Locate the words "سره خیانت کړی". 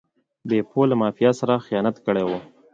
1.39-2.23